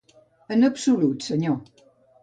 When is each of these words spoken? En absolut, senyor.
En 0.49 0.63
absolut, 0.63 1.23
senyor. 1.29 1.61